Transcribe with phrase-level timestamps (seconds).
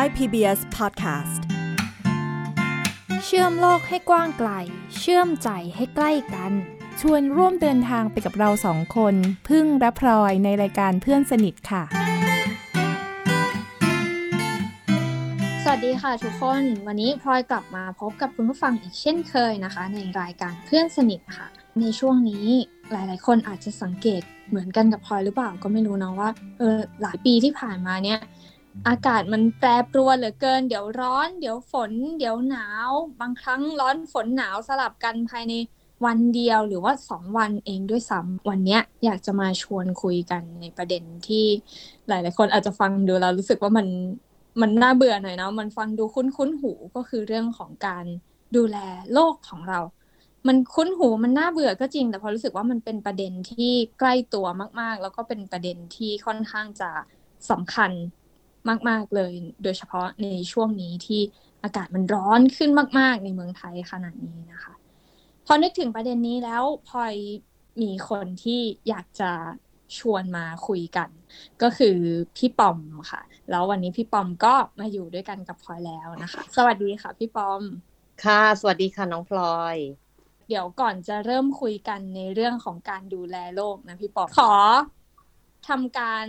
[0.00, 1.40] Thai PBS Podcast
[3.24, 4.50] เชื่อมโลกให้กว้างไกล
[4.98, 6.52] เชื่อมใจให้ใกล้กัน
[7.00, 9.14] ชวนร่วมเดินทางไปกับเราสองคน
[9.48, 11.82] พึ่งและพลอยในรายการเพื่อนสนิทค่ะ
[15.64, 21.46] สวัสดีค่ะทุกคน วันนี้พลอยกลับมาพบกับคุณผู้ฟังอีกเช่นเคยนะคะ ในรายการเพื่อนสนิทค่ะ
[21.80, 22.46] ในช่วงนี้
[22.92, 26.28] หลาย ๆ คนอาจจะสังเกตเหมือนกันกับพลอยหรือเปล่าก็ไม่รู้นะว่า
[26.58, 28.20] เออหลายปีที่ผ่านมาเนี่ย
[28.88, 35.54] อากาศมันแปรปรวนเหลือเกิน เดี๋ยวร้อน เดี๋ยวฝน เดี๋ยวหนาว บางครั้งร้อนฝนหนาวสลับกันภายใน
[36.04, 41.44] วันเดียวหรือว่าสองวันเองด้วยซ้ำวันเนี้ยอยากจะมาชวนคุยกันในประเด็นที่
[42.08, 43.86] หลาย ๆ คนอาจจะฟังดูแล้วรู้สึกว่ามัน
[44.60, 48.04] มันน่าเบื่อหน่อยเนาะมันฟังดูคุ้นคุ้นหูก็คือเรื่องของการ
[48.56, 48.76] ดูแล
[49.12, 49.80] โลกของเรา
[50.46, 54.46] มันคุ้นหูมันน่าเบื่อก็จริง แต่พอรู้สึกว่ามันเป็นประเด็นที่ใกล้ตัว
[54.80, 56.90] มาก ๆ แล้วก็เป็นประเด็นที่ค่อนข้างจะ
[57.50, 57.90] สำคัญ
[58.88, 61.20] มาก ๆ เลย โดยเฉพาะในช่วงนี้ที่
[61.64, 64.74] อากาศมันร้อนขึ้นมาก ๆ ในเมืองไทยขนาดนี้นะคะ
[65.46, 67.14] พอนึกถึงประเด็นนี้แล้วพลอย
[67.82, 69.32] มีคนที่อยากจะ
[69.98, 71.08] ชวนมาคุยกัน
[71.62, 71.96] ก็คือ
[72.36, 72.78] พี่ปอม
[73.10, 77.62] ค่ะ แล้ววันนี้พี่ปอมก็มาอยู่ด้วยกันกับพลอยแล้วนะคะ สวัสดีค่ะ พี่ปอม
[78.24, 79.76] ค่ะ สวัสดีค่ะน้องพลอย
[80.48, 84.54] เดี๋ยวก่อนจะเริ่มคุยกันในเรื่องของการดูแลโลกนะพี่ปอมขอ
[85.68, 86.26] ทำการ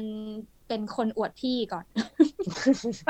[0.72, 1.86] เป็นคนอวดพี่ก่อน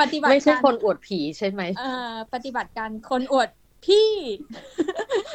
[0.00, 3.48] ปฏิบัติไม่ใช่การคนอวดผีใช่ไหมเอ่อปฏิบัติการคนอวด
[3.84, 4.10] พี่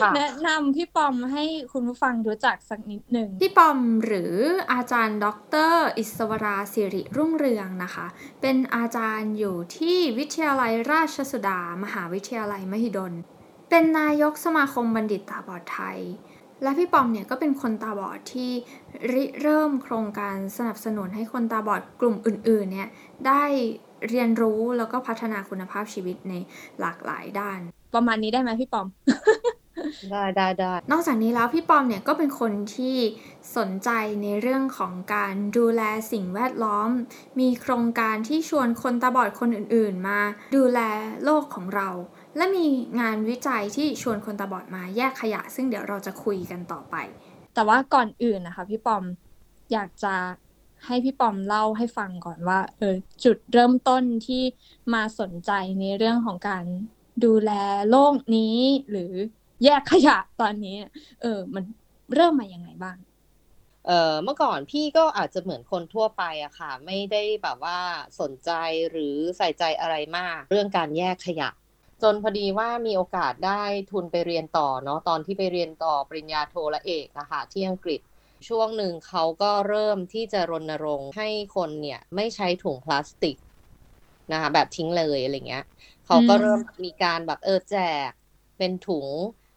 [0.02, 4.34] ค่ะแนะนำพี่ปอมให้คุณผู้ฟังรู้จักสักนิดหนึ่งพี่ปอมหรือ
[4.74, 5.26] อาจารย์ ด
[5.70, 8.06] ร อิสวราสิริรุ่งเรืองนะคะ
[8.42, 13.14] เป็นอาจารย์อยู่ที่วิทยาลัยราชสุดา มหาวิทยาลัยมหิดล
[13.70, 16.00] เป็นนายกสมาคมบัณฑิตตาบอดไทย
[16.64, 18.52] และพี่ปอมเนี่ยก็เป็นคนตาบอดที่
[19.12, 22.90] ริเริ่มโครงการสนับสนุนให้คนตาบอดกลุ่มอื่นๆเนี่ย
[23.28, 23.44] ได้
[24.10, 26.34] เรียนรู้แล้วก็พัฒนาคุณภาพชีวิตใน
[26.80, 27.60] หลากหลายด้าน
[27.96, 28.88] ประมาณนี้ได้ไหมพี่ปอม
[30.12, 32.98] ได้ได้ได้ นอกจากนี้แล้วพี่ปอมเนี่ยก็เป็นคนที่
[33.58, 33.90] สนใจ
[34.24, 35.82] ในเรื่องของการดูแล
[36.12, 36.90] สิ่งแวดล้อม
[37.40, 40.20] มีโครงการที่ชวนคนตาบอดคนอื่นๆ มา
[40.56, 40.80] ดูแล
[41.24, 41.90] โลกของเรา
[42.38, 42.66] และมี
[43.00, 46.96] งานวิจัยที่ชวนคนตาบอดมาแยกขยะ ซึ่งเดี๋ยวเราจะคุยกันต่อไป
[47.54, 49.04] แต่ว่าก่อนอื่นนะคะ พี่ปอม
[49.74, 50.16] อยากจะ
[50.86, 54.44] ให้พี่ปอมเล่าให้ฟังก่อนว่าเออจุดเริ่มต้นที่
[54.94, 56.66] มาสนใจในเรื่องของการ
[57.26, 57.52] ดูแล
[57.90, 58.58] โลกนี้
[58.90, 59.12] หรือ
[59.64, 60.78] แยกขยะตอนนี้
[61.22, 61.64] เออ มัน
[62.14, 62.98] เริ่มมาอยังไงบ้าง
[63.88, 67.80] เออเมื่อก่อนพี่ก็อาจจะเหมือนคนทั่วไปอะค่ะ ไม่ได้แบบว่า
[68.20, 68.52] สนใจ
[68.92, 71.50] หรือใส่ใจอะไรมาก เรื่องการแยกขยะ
[72.02, 78.00] จนพอดีว่ามีโอกาสได้ทุนไปเรียนต่อเนาะตอนที่ไปเรียนต่อปริญญาโทและเอกอะค่ะที่อังกฤษ
[78.48, 83.38] ช่วงหนึ่งเขาก็เริ่มที่จะรณรงค์ให้คนเนี่ยไม่ใช้ถุงพลาสติก
[84.32, 85.64] นะคะแบบทิ้งเลยอะไรเงี้ย
[86.06, 87.76] เขาก็เริ่มมีการแบบเออแจ
[88.10, 88.12] ก
[88.58, 89.08] เป็นถุง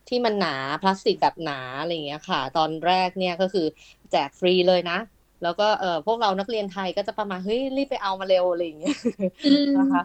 [0.08, 3.66] ที่มันหนาพลาสติกแบบหนาอะไรเงี้ยค่ะ ตอนแรกเนี่ยก็คือ
[4.10, 4.98] แจกฟรีเลยนะ
[5.42, 8.94] แล้วก็เออพวกเรานักเรียนไทยก็จะประมาณเฮ้ยรีบไปเอามาเร็วอะไรอย่างเงี้ย
[9.42, 10.00] อืมนะคะ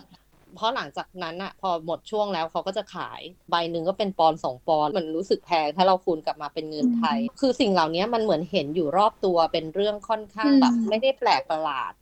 [0.56, 11.94] เพราะหลังจากนั้นอะพอหมดช่วงแล้วเขาก็จะขายใบหนึ่งก็เป็นปอนด์สองปอนด์มันรู้สึกแพงถ้าเราคูณกลับมาเป็นเงินไทย คือสิ่งเหล่านี้มันเหมือนเห็นอยู่รอบตัวเป็นเรื่องค่อนข้างแบบอืมไม่ได้แปลกประหลาด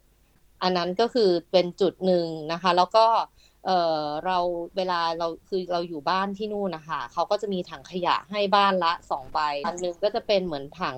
[0.62, 3.06] อันนั้นก็คือเป็นจุดหนึ่งนะคะ แล้วก็
[3.66, 3.70] เอ
[4.00, 4.38] อเรา
[4.78, 10.98] เวลาเราคือเราอยู่บ้านที่นู่นนะคะเขาก็จะมีถังขยะให้บ้านละสองใบ อันหนึงก็จะเป็นเหมือนถัง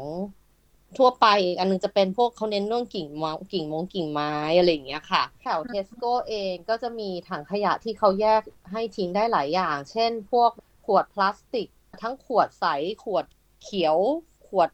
[0.97, 1.27] ทั่วไป
[1.59, 8.41] อันหนึงจะเป็นพวกเขาเน้นเรื่องกิ่งมงกิ่งมงกิ่งไม้อะไรอย่างเงี้ยค่ะแถวเทสโก้เองก็จะมีถังขยะที่เขาแยก
[8.71, 10.51] ให้ทิ้งได้หลายอย่าง เช่น พวก
[10.85, 11.67] ขวดพลาสติก
[12.01, 12.65] ทั้งขวดใส
[13.03, 13.25] ขวด
[13.63, 13.97] เขียว
[14.47, 14.69] ขวด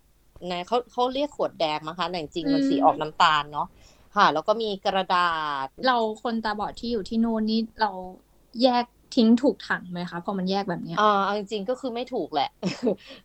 [0.52, 3.68] นะเขาเขาเรียกขวดแดงนะคะแต่จริงๆมันสีออกน้ำตาลเนาะ
[4.16, 5.34] ค่ะ แล้วก็มีกระดา
[5.66, 7.92] ษ เราคนตาบอดที่อยู่ที่นู่นนี่เรา
[8.64, 8.86] แยก
[9.16, 12.50] ทิ้งถูกถังไหมคะพอมันแยกแบบเนี้ยอ่าเอาจริงๆก็คือไม่ถูกแหละ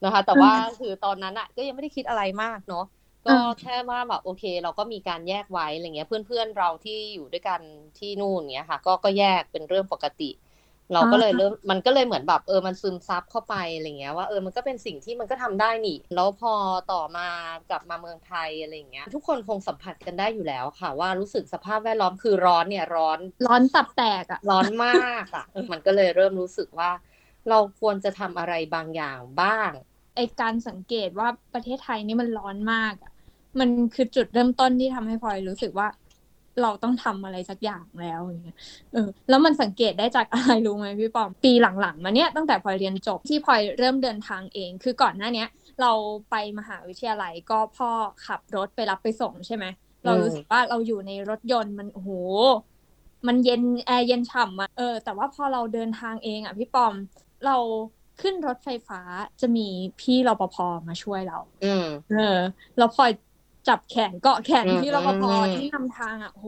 [0.05, 2.85] นะคะ แต่ว่าคือตอนนั้นอะก็ยังไม่ได้คิดอะไรมากเนาะ
[3.27, 7.61] ก็อ่าแค่ว่าแบบโอเค เราก็มีการแยกไว้อะไรเงี้ย เพื่อนๆเราที่อยู่ด้วยกัน
[7.99, 10.31] ที่นู่นเงี้ยค่ะ ก็ก็แยกเป็นเรื่องปกติ
[10.93, 16.53] เราก็เลยเริ่มมันก็เลยเหมือนแบบเออมันซึมซับเข้าไปอะไรเงี้ยว่าเออมันก็เป็นสิ่งที่มันก็ทำได้นี่แล้วพอ
[16.93, 17.27] ต่อมา
[17.71, 26.91] กลับมาเมืองไทยอะไรเงี้ยทุกคนคงสัมผัสกันได้อยู่แล้วค่ะ ว่ารู้สึกสภาพแวดล้อมคือร้อนเนี่ยร้อน ร้อนตับแตกอะร้อนมากอะมันก็เลยเริ่มรู้สึกว่า
[27.49, 29.71] เราควรจะทำอะไรบางอย่างบ้าง
[30.17, 33.13] ไอการสังเกตว่าประเทศไทยนี่มันร้อนมากอะ
[33.61, 35.89] มันคือจุดเริ่มต้นที่ทำให้พลอยรู้สึกว่า
[36.63, 38.57] เราต้องทำอะไรสักอย่างแล้วอย่างเงี้ย
[38.93, 45.49] เออแล้วมันสังเกตได้จากอะไรรู้ไหมพี่ปอมปีหลังๆมาเนี้ยตั้งแต่พลอยเรียนจบที่พลอยเริ่มเดินทางเอง คือก่อนหน้าเนี้ย
[45.81, 45.93] เรา
[46.31, 47.91] ไปมหาวิทยาลัยก็พ่อ
[48.27, 49.65] ขับรถไปรับไปส่งใช่ไหม
[50.05, 52.11] เรารู้สึกว่าเราอยู่ในรถยนต์มันโอ้โห
[53.27, 56.95] มันเย็นแอร์เย็นฉ่ำอะเออแต่ว่าพอเราเดินทางเองอะพี่ปอม
[57.47, 57.57] เรา
[58.21, 59.01] ขึ้นรถไฟฟ้า
[59.41, 59.69] จะมี
[60.01, 60.57] พี่รปภ
[60.89, 62.39] มาช่วยเรา อืมเออ
[62.79, 63.05] เราพอ
[63.67, 66.47] จับแขนเกาะแขนอืมพี่รปภอืมที่นำทางอะโห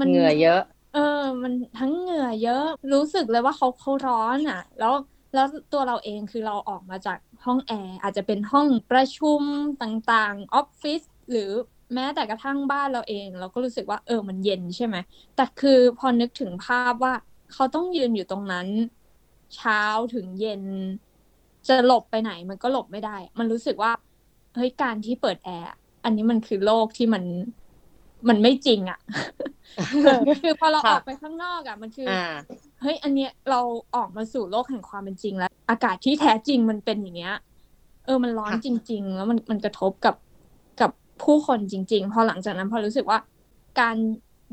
[0.00, 0.60] มันเหงื่อเยอะ
[0.90, 1.00] เออ
[1.44, 4.92] มันทั้งเหงื่อเยอะ รู้สึกเลยว่าเขาเขาร้อนอะ แล้ว
[5.32, 9.42] แล้วตัวเราเองคือเราออกมาจากห้องแอร์อาจจะเป็นห้องประชุม
[9.80, 11.42] ต่างๆออฟฟิศหรือ
[11.94, 14.96] แม้แต่กระทั่งบ้านเราเอง เราก็รู้สึกว่าเออมันเย็นใช่ไหม
[15.34, 17.12] แต่คือพอนึกถึงภาพว่า
[17.50, 18.68] เขาต้องยืนอยู่ตรงนั้น
[19.54, 19.76] เช้า
[20.12, 20.64] ถึงเย็น
[21.68, 23.92] จะหลบไปไหนมันก็หลบไม่ได้ มันรู้สึกว่า
[24.54, 25.66] เฮ้ยการที่เปิดแอร์
[26.08, 27.24] อะอันนี้มันคือโลกที่มัน
[28.28, 28.98] มันไม่จริงอะ่ะ
[30.02, 32.20] เออคือพอเราค่ะออกไปข้างนอกอะ่ะมันคือออ่า
[32.82, 33.60] เฮ้ยอันเนี้ยเรา
[33.96, 37.34] ออกมาสู่โลกแห่งความเป็นจริงแล้ว อากาศที่แท้จริงมันเป็นอย่างเงี้ย
[38.04, 40.14] เออมันร้อนค่ะจริง ๆ แล้วมันมันกระทบกับ
[40.80, 40.90] กับ
[41.22, 43.18] ผู้คนจริง ๆ พอหลังจากนั้นพอรู้สึกว่า
[43.80, 43.96] การ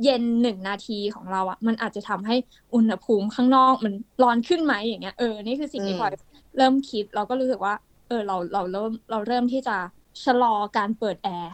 [0.04, 2.36] เย็นหนึ่งนาทีของเราอะ่ะมันอาจจะทำให้
[2.76, 3.94] อุณหภูมิข้างนอกมัน
[4.24, 6.12] ร้อนขึ้นไหมอย่างเงี้ยเออนี่คือสิ่งที่อืมพลอย
[6.58, 7.74] เริ่มคิดเราก็รู้สึกว่า
[8.08, 9.78] เออเราเราเริ่มเราเริ่มที่จะ
[10.24, 11.50] ชะลอการเปิดแอร์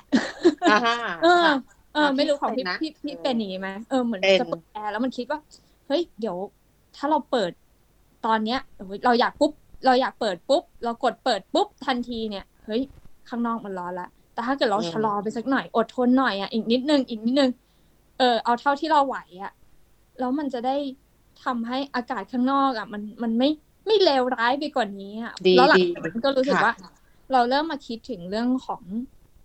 [0.67, 1.51] อ่าฮะเออค่ะ
[1.91, 5.39] เอออะไม่รู้ของพี่พี่เป็นนะพี่พี่เป็นอย่างนี้ไหมเออเหมือนเป็นจะเปิดแอร์แล้วมันคิดว่า
[5.87, 6.37] เฮ้ยเดี๋ยว
[6.95, 7.51] ถ้าเราเปิด
[8.21, 9.51] ตอนเนี้ยโอ้ยเราอยากปุ๊บ
[9.85, 12.81] เราอยากเปิดปุ๊บ เรากดเปิดปุ๊บทันทีเนี่ยเฮ้ย
[13.27, 17.49] ข้างนอกมันร้อนละแต่ถ้าเกิดเราอืมชะลอไปสักหน่อยอดทนหน่อยอะอีกนิดนึงอีกนิดนึง
[18.15, 19.49] เออเอาเท่าที่เราไหวอะ
[20.17, 20.71] แล้วมันจะได้
[21.37, 23.47] ทำให้อากาศข้างนอกอะ มันมันไม่
[23.87, 26.71] ไม่เลวร้ายไปกว่านี้อะดีแล้วหลังดีจากนั้นก็รู้สึกค่ะว่า
[27.31, 28.83] เราเริ่มมาคิดถึงเรื่องของ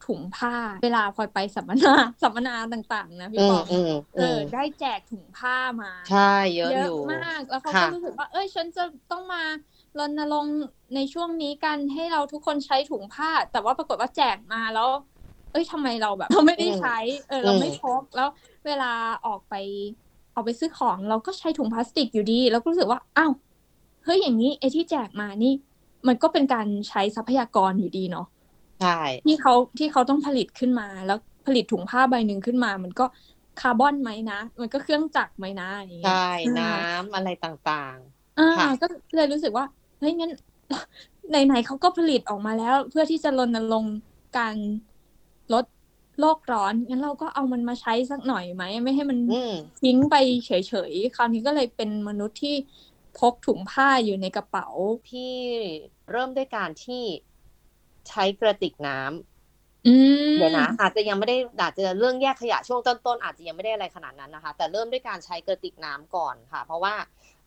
[0.00, 0.52] ถุงผ้า
[0.82, 1.90] เวลาพลอยไปสัมมนา
[2.22, 5.52] สัมมนาต่างๆ นะพี่อืปมอมอืมเออือมได้แจกถุงผ้า
[5.82, 6.18] มา ใช่
[6.54, 9.42] เยอะเยออะยู่มาก แล้วเขาก็ค่ะรู้สึกว่า เอ้ย ฉันจะต้องมา
[9.98, 10.56] รณรงค์
[10.94, 14.88] ในช่วงนี้กันให้เราทุกคนใช้ถุงผ้า แต่ว่าปรากฏว่าแจกมาแล้ว
[15.50, 16.90] เอ้ยทำไมเราแบบเราไม่ได้ใช้
[17.26, 18.26] เออ เราไม่พกแล้ว
[18.66, 18.86] เวลา
[19.24, 19.52] ออกไป
[20.34, 23.32] ออกไปซื้อของ เราก็ใช้ถุงพลาสติกอยู่ดี แล้วก็รู้สึกว่า อ้าว
[24.04, 25.48] เฮ้ย อย่างนี้ไอ้ที่แจกมานี่
[26.08, 28.26] มันก็เป็นการใช้ทรัพยากรอยู่ดีเนาะ
[28.78, 28.90] ใช่
[29.24, 33.04] ที่เขาที่เขาต้องผลิตขึ้นมา แล้วผลิตถุงผ้าใบหนึ่งขึ้นมา มันก็
[33.60, 36.12] คาร์บอนไหมนะ มันก็เครื่องจักรไหมนะอย่างเงี้ยใช่
[36.44, 37.96] อ่าน้ำอะไรต่าง
[38.38, 38.86] อ่าค่ะก็
[39.16, 39.64] เลยรู้สึกว่า
[39.98, 40.30] เฮ้ยงั้น
[41.28, 43.96] ไหนๆเขาก็ผลิตออกมาแล้ว เพื่อที่จะรณรงค์
[44.38, 44.56] การ
[45.52, 45.64] ลด
[46.20, 50.14] โลกร้อนงั้นเราก็เอามันมาใช้สักหน่อยไหมไม่ให้มันๆอืมทิ้งไป
[50.46, 50.50] เฉ
[50.90, 52.54] ยๆคราวนี้ก็เลยเป็นมนุษย์ที่
[53.18, 54.68] พกถุงผ้าอยู่ในกระเป๋า
[55.06, 55.36] พี่
[56.10, 57.04] เริ่มด้วยการที่
[58.08, 59.94] ใช้กระติกน้ำอื
[60.30, 66.94] มเดี๋ยวนะอาจจะยังไม่ได้อาจจะเรื่องแยกขยะช่วงต้นๆอาจจะยังไม่ได้อะไรขนาดนั้นนะคะ แต่เริ่มด้วยการใช้กระติกน้ำก่อนค่ะ เพราะว่า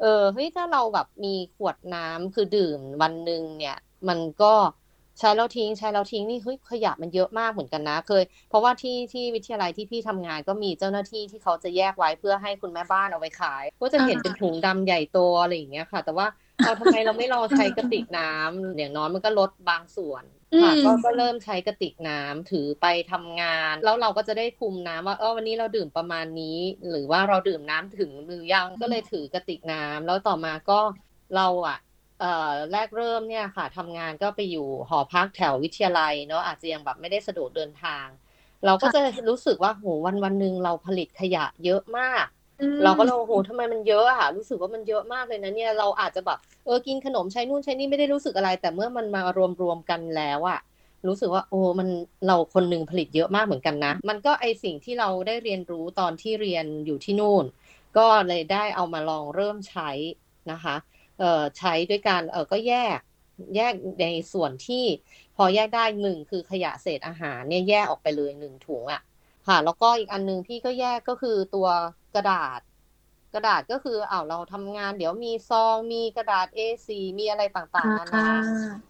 [0.01, 3.77] เออเฮ้ยถ้าเราแบบมีขวดน้ำคือดื่มวันหนึ่งเนี่ย
[4.09, 4.53] มันก็
[5.19, 16.27] ใช้แล้วทิ้งใช้แล้วทิ้งนี่เฮ้ยขยะมันเยอะมากเหมือนกันนะเคย เพราะว่าที่ที่วิทยาลัยที่พี่ทำงานก็มีเจ้าหน้าที่ที่เขาจะแยกไว้เพื่อให้คุณแม่บ้านเอาไว้ขาย ก็จะเห็นเป็นถุงดำใหญ่โตอะไรอย่างเงี้ยค่ะ แต่ว่า
[16.61, 20.23] เอาทำไมเราไม่ลองใช้กระติกน้ำอย่างน้อยมันก็ลดบางส่วน
[20.61, 30.79] ค่ะอืมก็ก็เริ่มใช้กระติกน้ำถือไปทำงาน แล้วเราก็จะได้คุมน้ำว่าเออวันนี้เราดื่มประมาณนี้ หรือว่าเราดื่มน้ำถึงหรือยังก็เลยถือกระติกน้ำแล้วต่อมาก็
[31.35, 31.88] เราอะเอ่อ
[32.71, 38.05] แรกเริ่มเนี่ยค่ะทำงานก็ไปอยู่หอพักแถววิทยาลัยเนาะอาจจะยังแบบไม่ได้สะดวกเดินทาง
[38.65, 38.99] เราก็จะ
[39.29, 42.25] รู้สึกว่าโหวันวันหนึ่งเราผลิตขยะเยอะมาก
[42.59, 50.59] อืมเราก็เลยโอ้โหทำไมมันเยอะอะรู้สึกว่ามันเยอะมากเลยนะเนี่ยเราอาจจะแบบเออกินขนมใช้นู่นใช้นี่ไม่ได้รู้สึกอะไร แต่เมื่อมันมารวมรวมๆกันแล้วอะ
[51.07, 51.87] รู้สึกว่าโอ้มัน
[52.27, 57.45] เราคนหนึ่งผลิตเยอะมากเหมือนกันนะ มันก็ไอสิ่งที่เราได้เรียนรู้ตอนที่เรียนอยู่ที่นู่น
[57.97, 59.89] ก็เลยได้เอามาลองเริ่มใช้
[60.51, 60.98] นะคะเอ่อ
[61.57, 62.99] ใช้ด้วยการเออก็แยก
[63.55, 64.83] แยกในส่วนที่
[65.35, 69.01] พอแยกได้หนึ่งคือขยะเศษอาหารเนี่ยแยกออกไปเลยหนึ่งถุงอะ
[69.47, 71.67] ค่ะ แล้วก็อีกอันหนึงพี่ก็แยกก็คือตัว
[72.15, 72.59] กระดาษ
[73.33, 78.27] กระดาษก็คืออ้าวเราทำงานเดี๋ยวมีซองมีกระดาษ A4 มีอะไรต่างๆนานา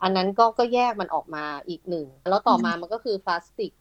[0.01, 3.71] อันนั้นก็ก็แยกมันออกมาอีกหนึ่งแล้วต่อมามันก็คือพลาสติก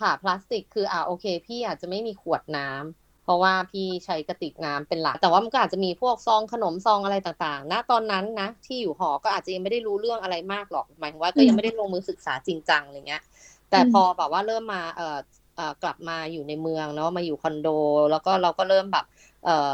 [0.00, 13.22] ค่ะพลาสติกคืออ่าโอเค พี่อาจจะไม่มีขวดน้ำ เพราะว่าพี่ใช้กระติกน้ำเป็นหลัก แต่ว่ามันก็อาจจะมีพวกซองขนมซองอะไรต่างๆ ณ ตอนนั้นนะที่อยู่หอก็อาจจะยังไม่ได้รู้เรื่องอะไรมากหรอกหมายถึงว่าก็ยังไม่ได้ลงมือศึกษาจริงจังอะไรเงี้ย
[13.70, 15.18] แต่พอแบบว่าเริ่มมาเอ่อ
[15.56, 17.68] เอ่อกลับมาอยู่ในเมืองเนาะมาอยู่คอนโด
[18.10, 19.04] แล้วก็เราก็เริ่มแบบ
[19.44, 19.70] เอ่อ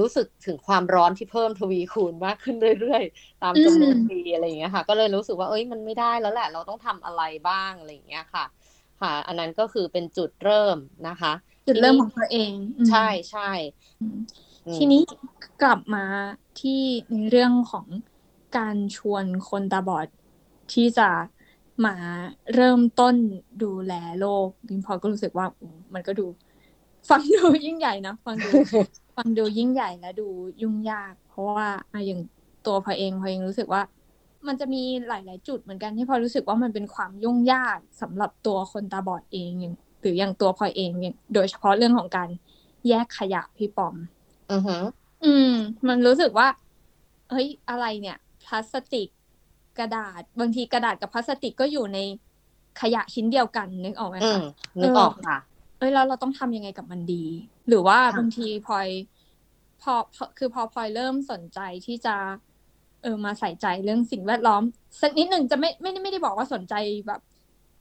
[0.00, 8.44] รู้สึกถึงความร้อนที่เพิ่มทวีคูณมากขึ้นเรื่อยๆ ตามจำนวนปีอะไรอย่างเงี้ยค่ะ ก็เลยรู้สึกว่าเอ้ยมันไม่ได้แล้วแหละ เราต้องทำอะไรบ้างอะไรอย่างเงี้ยค่ะ
[9.00, 10.76] ค่ะ อันนั้นก็คือเป็นจุดเริ่ม
[11.08, 11.32] นะคะ
[11.70, 13.50] จุดเริ่มของตัวเองอืมใช่ใช่
[14.00, 14.16] อืม
[14.76, 15.02] ทีนี้
[15.62, 16.04] กลับมา
[16.60, 16.82] ที่
[17.14, 17.86] ในเรื่องของ
[18.56, 20.06] การชวนคนตาบอด
[20.72, 21.08] ที่จะ
[21.84, 21.94] มา
[22.54, 23.14] เริ่มต้น
[23.62, 26.26] ดูแลโลกพิมพลอยก็รู้สึกว่าอืมมันก็ดู
[27.10, 28.50] ฟังดูยิ่งใหญ่นะฟังดู
[29.16, 30.28] ฟังดูยิ่งใหญ่และดู
[30.62, 32.20] ยุ่งยาก เพราะว่าอะอย่าง
[32.66, 33.82] ตัวพอเองพอเองรู้สึกว่า
[34.46, 42.28] มันจะมีหลาย ๆ จุดเหมือนกันที่พอรู้สึกว่ามันเป็นความยุ่งยากสำหรับตัวคนตาบอดเองอย่าง หรืออย่างตัวพลอยเองอย่างโดยเฉพาะเรื่องของการ
[42.88, 43.96] แยกขยะพี่ปอม
[44.52, 44.76] อือฮึ
[45.24, 45.52] อืม
[45.88, 46.48] มันรู้สึกว่า
[47.30, 48.16] เฮ้ย อะไรเนี่ย
[48.46, 49.08] พลาสติก
[49.78, 51.98] กระดาษ บางทีกระดาษกับพลาสติกก็อยู่ใน
[52.80, 54.44] ขยะชิ้นเดียวกันนึกออกไหมอืคะม
[54.82, 55.38] นึกออกค่ะ
[55.78, 57.24] เอ้ยแล้วเราต้องทำยังไงกับมันดี
[57.68, 58.88] หรือว่าค่ะบางทีพลอย
[59.82, 62.16] พอพอคือพอพลอยเริ่มสนใจที่จะ
[63.02, 64.62] เออมาใส่ใจเรื่องสิ่งแวดล้อม
[65.00, 66.74] สักนิดหนึ่งจะไม่ไม่ได้ไม่ได้บอกว่าสนใจ
[67.06, 67.20] แบบ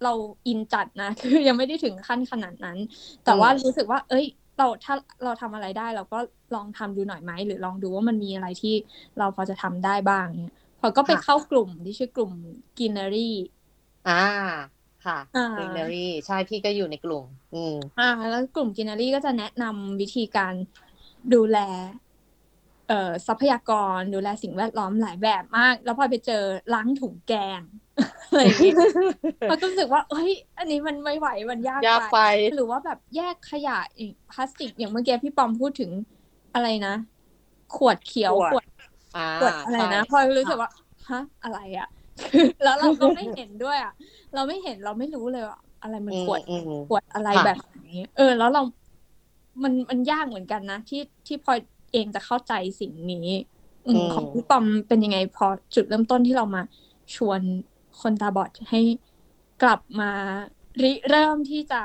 [0.03, 0.13] เรา
[0.47, 2.77] อินจัดนะ คือยังไม่ได้ถึงขั้นขนาดนั้น
[3.25, 4.25] แต่ว่ารู้สึกว่า เอ้ย
[4.57, 6.19] เราถ้าเราทำอะไรได้ เราก็
[6.55, 8.75] ลองทำดูหน่อยไหมหรือลองดูว่ามันมีอะไรที่
[9.17, 12.31] เราพอจะทำได้บ้างเนี่ยพลอยก็ไปค่ะเข้ากลุ่มที่ชื่อกลุ่ม
[12.79, 13.35] กินเนอรี่
[14.05, 14.11] อ่า
[15.05, 20.53] ค่ะอ่ากรีนเนอรี่ใช่พี่ก็อยู่ในกลุ่ม อืมอ่า แล้วกลุ่มกินนารีก็จะแนะนำวิธีการ
[21.33, 22.08] ดูแลเอ่อ
[23.27, 26.33] ทรัพยากรดูแลสิ่งแวดล้อมหลายแบบมาก แล้วพอไปเจอ
[26.71, 27.61] ล้างถุงแกง
[28.27, 28.75] อะไรอย่างเงี้ย
[29.49, 32.17] มันก็รู้สึกว่าเฮ้ย อันนี้มันไม่ไหวมันยากยากไป
[32.53, 35.91] หรือว่าแบบแยกขยะอย่างพลาสติกอย่างเมื่อกี้พี่ปอมพูดถึง
[36.53, 36.89] อะไรนะ
[37.71, 38.65] ขวดเขียวขขววดด
[39.13, 40.69] อ่าขวดอะไรนะพใช่อรู้สึกว่า
[41.09, 41.87] ฮะอะไรอะ
[42.61, 43.91] แล้วเราก็ไม่เห็นด้วยอะ
[44.33, 47.75] เราไม่เห็นเราไม่รู้เลยว่าอะไรมันอืมขวดอืมขวดอะไรค่ะแบบไหน
[48.15, 48.61] เออ แล้วเรา
[49.63, 51.59] มันมันยากเหมือนกันนะที่ที่พลอย
[51.93, 53.29] เองจะเข้าใจสิ่งนี้
[53.87, 56.61] อืมของพี่ปอมเป็นยังไงพอจุดเริ่มต้นที่เรามา
[57.15, 57.41] ชวน
[58.01, 58.81] คนตาบอดให้
[59.63, 60.11] กลับมา
[60.83, 61.81] ริเริ่มที่จะ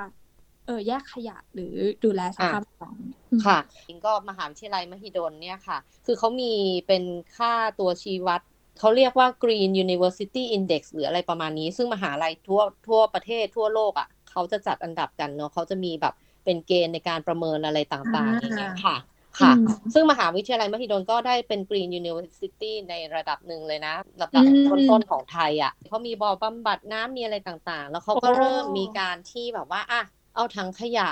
[0.67, 2.99] เออแยกขยะหรือดูแลสภาพแวดล้อม
[3.31, 3.59] อืมค่ะ
[3.89, 6.53] จริงก็มหาวิทยาลัยมหิดลเนี่ยค่ะ คือเขามี
[6.87, 7.05] เป็น
[7.37, 8.41] ค่าตัวชี้วัด
[8.79, 18.97] เขาเรียกว่า Green University Index หรืออะไรประมาณนี้ ซึ่งมหาลัยทั่วทั่วประเทศทั่วโลกอะเขาจะจัดอันดับกันเนาะเขาจะมีแบบเป็นเกณฑ์ในการประเมินอะไรต่างๆอย่างเงี้ยค่ะ
[19.41, 24.45] ค่ะอืมซึ่งมหาวิทยาลัยมหิดลก็ได้เป็น Green University ในระดับหนึ่งเลยนะระดับอื
[24.89, 30.03] มต้นๆของไทยอะเขามีบ่อบำบัดน้ำมีอะไรต่างๆ แล้วเขาก็โอ้เริ่มมีการที่แบบว่าอะ
[30.35, 31.09] เอาถังขยะ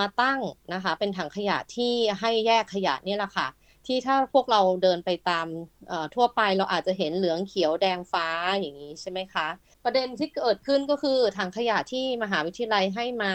[0.00, 0.40] มาตั้ง
[0.74, 3.46] นะคะ เป็นถังขยะที่ให้แยกขยะเนี่ยแหละค่ะ
[3.86, 5.46] ที่ถ้าพวกเราเดินไปตาม
[5.88, 8.26] เอ่อทั่วไปเราอาจจะเห็นเหลืองเขียวแดงฟ้า
[8.60, 9.46] อย่างนี้ใช่ไหมคะ
[9.84, 13.34] ประเด็นที่เกิดขึ้นก็คือถังขยะที่มหาวิทยาลัยให้มา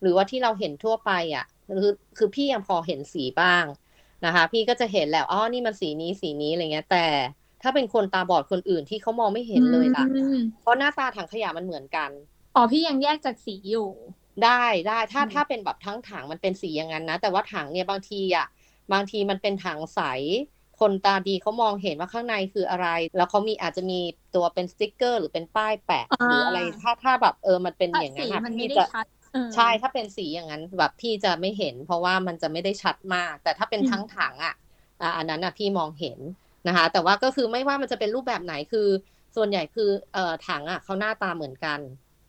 [0.00, 3.64] หรือว่าที่เราเห็นทั่วไปอะ คือคือพี่ยังพอเห็นสีบ้าง
[4.24, 7.06] นะคะ พี่ก็จะเห็นแล้วอ๋อนี่มันสีนี้สีนี้อะไรเงี้ย แต่
[7.62, 12.10] ถ้าเป็นคนตาบอดคนอื่นที่เขามองไม่เห็นเลยล่ะอืมเพราะหน้าตาถังขยะมันเหมือนกัน
[12.54, 13.88] อ๋อพี่ยังแยกจากสีอยู่
[14.44, 18.46] ได้ได้ถ้าอืมถ้าเป็นแบบทั้งถังมันเป็นสีอย่างนั้นนะ แต่ว่าถังเนี่ยบางทีอะ
[18.92, 20.00] บางทีมันเป็นถังใส
[20.80, 23.94] คนตาดีเขามองเห็นว่าข้างในคืออะไร แล้วเขามีอาจจะมี
[24.34, 29.15] ตัวเป็นสติ๊กเกอร์ หรือเป็นป้ายแปะอ่าหรืออะไร ถ้าถ้าแบบเออมันเป็นถ้าอย่างนั้สีนอะมันไม่พี่ได้จะชัดเออ
[29.54, 34.54] ใช่ถ้าเป็นสีอย่างนั้นแบบพี่จะไม่เห็น เพราะว่ามันจะไม่ได้ชัดมาก แต่ถ้าเป็นอืมทั้งถังอะ
[35.00, 36.18] อะอันนั้นอะพี่มองเห็น
[36.66, 38.88] นะคะ แต่ว่าก็คือไม่ว่ามันจะเป็นรูปแบบไหนคือ
[39.36, 41.80] ส่วนใหญ่คือเอ่อถังอะเขาหน้าตาเหมือนกัน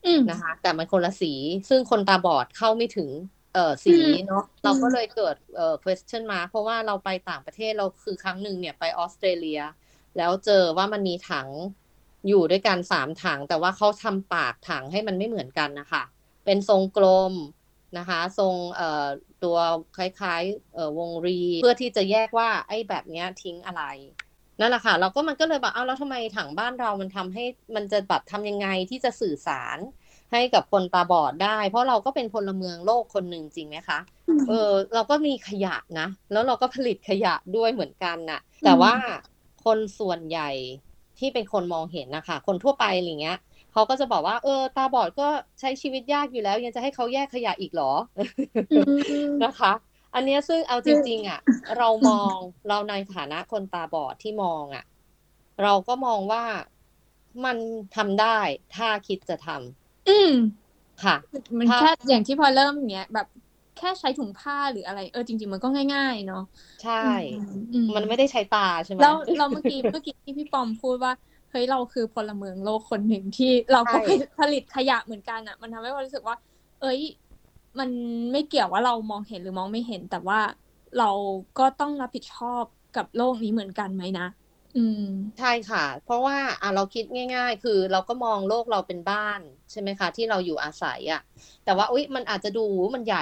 [0.04, 1.34] อืมนะคะ แต่มันคนละสี
[1.70, 3.10] ซึ่งคนตาบอดเข้าไม่ถึง
[3.54, 9.62] เอ่อสีอืมเนาะเราก็เลยเกิดเอ่อ question mark เพราะว่าเราไปต่างประเทศเราคือครั้งหนึ่งเนี่ยไปออสเตรเลีย
[10.18, 11.48] แล้วเจอว่ามันมีถัง
[12.28, 16.04] อยู่ด้วยกันสามถัง แต่ว่าเขาทำปากถังให้มันไม่เหมือนกันนะคะ
[16.48, 17.34] เป็นทรงกลม
[17.98, 19.06] นะคะ ทรงเอ่อ
[19.44, 19.58] ตัว
[19.98, 23.84] คล้ายๆเอ่อวงรี เพื่อที่จะแยกว่าไอ้แบบเนี้ยทิ้งอะไร
[24.60, 27.44] นั่นแหละค่ะ เราก็มันก็เลยแบบเอาแล้วทำไมถังบ้านเรามันทำให้
[27.76, 29.78] มันจะแบบทำยังไงที่จะสื่อสาร
[30.32, 34.00] ให้กับคนตาบอดได้ เพราะเราก็เป็นพลเมืองโลกคนหนึ่งจริงไหมคะ
[34.50, 38.94] เออเราก็มีขยะนะ แล้วเราก็ผลิตขยะด้วยเหมือนกันน่ะ แต่ว่า
[39.66, 40.50] คนส่วนใหญ่
[41.20, 43.38] ที่เป็นคนมองเห็นนะคะ คนทั่วไปอะไรเงี้ย
[43.78, 45.28] เขาก็จะบอกว่า เออ ตาบอดก็
[45.60, 47.92] ใช้ชีวิตยากอยู่แล้ว ยังจะให้เขาแยกขยะอีกเหรอ
[48.72, 48.76] อื
[49.30, 49.72] มนะคะ
[50.14, 51.40] อันเนี้ยซึ่งเอาจริง ๆ อะ
[51.78, 52.36] เรามอง
[52.68, 54.84] เราในฐานะคนตาบอดที่มองอะ
[55.64, 56.44] เราก็มองว่า
[57.46, 57.58] มัน
[57.96, 58.40] ทำได้
[58.76, 60.32] ถ้าคิดจะทำอืม
[61.04, 61.16] ค่ะ
[61.60, 63.28] มันถ้าแค่อย่างที่พอเริ่มอย่างเงี้ยแบบ
[63.78, 66.44] แค่ใช้ถุงผ้าหรืออะไร เออจริง ๆ มันก็ง่าย ๆ เนาะ
[66.82, 66.94] ใช่
[67.74, 71.12] อืมันไม่ได้ใช้ตาใช่ไหมแล้วเราเมื่อกี้เมื่อกี้ที่พี่ปอมพูดว่า
[71.50, 76.36] เฮ้ยเราคือพลเมืองโลกคนหนึ่งที่เราก็ใช่ผลิตขยะเหมือนกันอะ มันทำให้เรารู้สึกว่า
[76.80, 77.02] เอ้ย
[77.80, 77.90] มัน
[78.32, 80.40] ไม่เกี่ยวว่าเรามองเห็นหรือมองไม่เห็น แต่ว่า
[80.96, 81.06] เรา
[81.56, 84.24] ก็ต้องรับผิดชอบกับโลกนี้เหมือนกันไหมนะ
[84.74, 85.00] อืม
[85.38, 89.40] ใช่ค่ะ เพราะว่าอะเราคิดง่าย ๆ คือเราก็มองโลกเราเป็นบ้าน
[89.72, 91.20] ใช่ไหมคะ ที่เราอยู่อาศัยอะ
[91.64, 92.60] แต่ว่าอุ๊ยมันอาจจะดู
[92.96, 93.20] มันใหญ่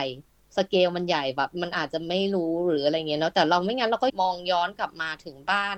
[0.58, 5.78] สเกลมันใหญ่แบบ มันอาจจะไม่รู้หรืออะไรเงี้ยเนาะแต่เราไม่งั้นเราก็มองย้อนกลับมาถึงบ้าน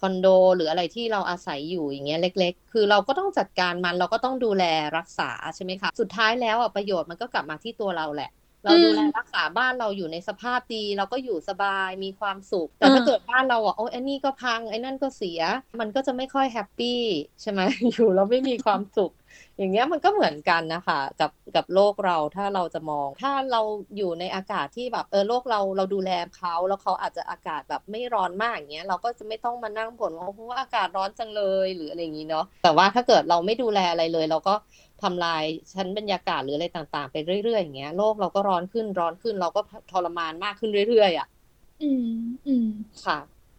[0.00, 0.26] คอนโด
[0.56, 4.64] หรืออะไรที่เราอาศัยอยู่อย่างเงี้ยเล็ก ๆ คือเราก็ต้องจัดการมันเราก็ต้องดูแล
[4.96, 8.30] รักษาใช่ไหมคะสุดท้ายแล้วอะประโยชน์มันก็กลับมาที่ตัวเราแหละ
[8.64, 15.40] เราดูแลรักษาบ้านเราอยู่ในสภาพดี เราก็อยู่สบายมีความสุข แต่ถ้าเออเกิดบ้านเราอะโอ้ยไอ้นี่ก็พังไอ้นั่นก็เสีย
[15.80, 17.00] มันก็จะไม่ค่อยแฮปปี้
[17.40, 17.60] ใช่ไหม
[17.92, 19.12] อยู่แล้วไม่มีความสุข
[19.58, 23.60] อย่างเงี้ยมันก็เหมือนกันนะคะกับกับโลกเราถ้าเราจะมอง ถ้าเรา
[23.96, 34.54] อยู่ในอากาศที่แบบเออโลกเราเราดูแลเขาแล้วเขาอาจจะอากาศแบบไม่ร้อนมากอย่างเงี้ยเราก็จะไม่ต้องมานั่งบ่นว่าโอ้โหอากาศร้อนจังเลยหรืออะไรอย่างงี้เนาะแต่ว่าถ้าเกิดเราไม่ดูแลอะไรเลย เราก็
[35.02, 39.60] ทำลายชั้นบรรยากาศหรืออะไรต่าง ๆ ไปเรื่อยๆอย่างเงี้ยโลกเราก็ร้อนขึ้นร้อนขึ้น เราก็
[39.92, 41.28] ทรมานมากขึ้นเรื่อยๆอะ
[41.82, 42.08] อืม
[42.46, 42.68] อืม
[43.04, 43.18] ค่ะ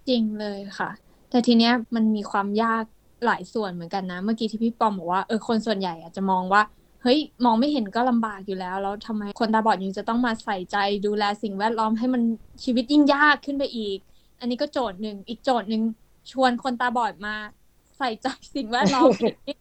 [0.10, 0.90] จริงเลยค่ะ
[1.30, 2.84] แต่ทีเนี้ยมันมีความยาก
[3.26, 6.62] หลายส่วนเหมือนกันนะ เมื่อกี้ที่พี่ปอมบอกว่าเออคนส่วนใหญ่อาจจะมองว่า
[7.04, 12.22] เฮ้ยมองไม่เห็นก็ลำบากอยู่แล้ว แล้วทำไมคนตาบอดยังจะต้องมาใส่ใจดูแลสิ่งแวดล้อมให้มัน
[12.64, 13.98] ชีวิตยิ่งยากขึ้นไปอีก
[14.40, 15.82] อันนี้ก็โจทย์หนึ่งอีกโจทย์หนึ่ง
[16.32, 17.36] ชวนคนตาบอดมา
[17.98, 19.58] ใส่ใจสิ่งแวดล้อมอีกนี่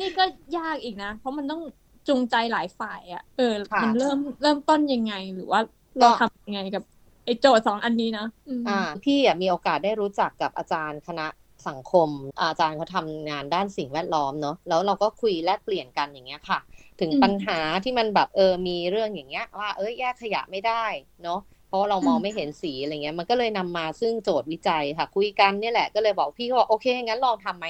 [0.00, 0.24] นี่ก็
[0.58, 1.62] ยากอีกนะ เพราะมันต้อง
[2.08, 5.60] จูงใจหลายฝ่ายอะเออค่ะมันเริ่มเริ่มต้นยังไงหรือว่า
[5.98, 6.82] เราทำยังไงกับ
[7.24, 11.26] ไอ้โจทย์สองอันนี้นะอืมอ่า พี่อะมีโอกาสได้รู้จักกับอาจารย์คณะ
[11.68, 12.08] สังคม
[12.40, 16.58] อาจารย์เขาทำงานด้านสิ่งแวดล้อมเนาะแล้วเราก็คุยแลกเปลี่ยนกันอย่างเงี้ยค่ะ
[17.00, 20.84] ถึงอืมปัญหาที่มันแบบเออมีเรื่องอย่างเงี้ยว่าเอ้ยแยกขยะไม่ได้
[21.22, 27.66] เนาะเพราะว่าเรามองอืมไม่เห็นสีอะไรเงี้ยมันก็เลยนำมาซึ่งโจทย์วิจัยค่ะ คุยกันเนี่ยแหละก็เลยบอกพี่ก็บอกโอเคงั้นลองทำไหม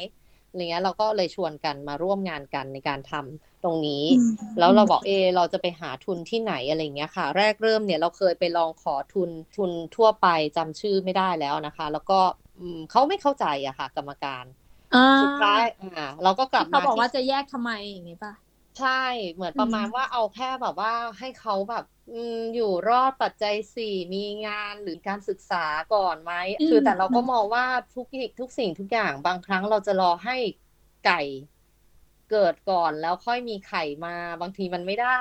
[0.50, 10.26] อะไรเงี้ยเราก็เลยชวนกันมาร่วมงานกันในการทำตรงนี้อืมแล้วเราบอกเออเราจะไปหาทุนที่ไหนอะไรเงี้ยค่ะ แรกเริ่มเนี่ยเราเคยไปลองขอทุนทุนทั่วไป
[10.56, 12.43] จำชื่อไม่ได้แล้วนะคะ แล้วก็อืม
[12.88, 14.44] เขาไม่เข้าใจอะค่ะ กรรมการ
[14.92, 15.86] อ่าสุดท้ายอ่า
[16.22, 18.32] เราก็กลับเขามาบอกว่าที่จะแยกทำไมอย่างนี้ป่ะ
[18.78, 18.88] ใช่
[19.34, 25.56] เหมือนประมาณอืมว่าเอาแค่แบบว่าให้เขาแบบอืมอยู่รอดปัจจัยสี่มีงานหรือการศึกษา
[25.90, 26.32] ก่อนไหม
[26.66, 30.36] คือแต่เราก็มองว่าทุกอย่างทุกสิ่งทุกอย่างบางครั้งเราจะรอให้
[31.02, 31.14] ไก่
[32.30, 35.08] เกิดก่อนแล้วค่อยมีไข่มาบางทีมันไม่ได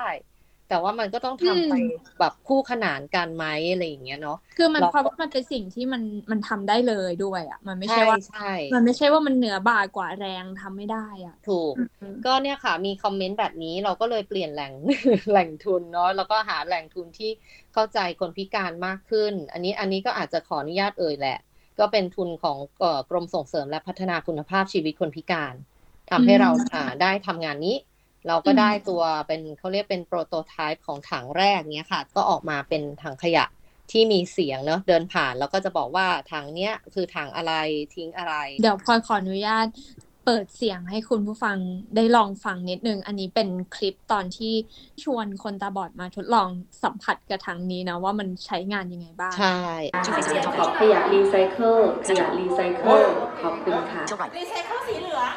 [0.66, 1.72] แต่ว่ามันก็ต้องทำไป
[2.18, 10.96] แบบคู่ขนานกันไหมอะไรอย่างเงี้ยเนาะคือมันเราเพราะว่ามันเป็นสิ่งที่มันมันทำได้เลยด้วยอะ มันไม่ใช่ใช่ว่าใช่มันไม่ใช่ว่ามันเหนือบ่ากว่าแรงทำไม่ได้
[11.26, 11.80] อะ ถูกอื
[12.14, 14.72] มก็เนี่ยค่ะ มีคอมเมนต์แบบนี้เราก็เลยเปลี่ยนแหล่ง
[15.30, 17.30] แหล่งทุนเนาะแล้วก็หาแหล่งทุนที่
[17.72, 21.38] เข้าใจคนพิการมากขึ้น อันนี้อันนี้ก็อาจจะขออนุญาตเอ่ยแหละ
[21.78, 25.54] ก็เป็นทุนของเอ่อกรมส่งเสริมและพัฒนาคุณภาพชีวิตคนพิการ
[26.10, 27.76] ทำให้เราอ่าได้ทำงานนี้
[28.28, 33.44] เราก็ได้ตัวเป็นเขาเรียกเป็นโปรโตไทป์ของถังแรกเนี้ยค่ะ ก็ออกมาเป็นถังขยะ
[33.92, 37.52] ที่มีเสียงเนาะเดินผ่าน แล้วก็จะบอกว่าถังเนี้ยคือถังอะไร
[37.94, 39.66] ทิ้งอะไร เดี๋ยวพลอยขออนุญาต
[40.26, 41.56] เปิดเสียงให้คุณผู้ฟัง
[41.96, 44.52] ได้ลองฟังนิดนึง อันนี้เป็นคลิปตอนที่
[45.02, 46.48] ชวนคนตาบอดมาทดลอง
[46.82, 49.58] สัมผัสกับถังนี้นะว่ามันใช้งานยังไงบ้าง ใช่
[50.58, 51.76] ขอบขยะรีไซเคิล
[52.08, 53.02] ขยะรีไซเคิล
[53.42, 54.02] ขอบคุณค่ะ
[54.36, 55.30] รีไซเคิลสีเหลือง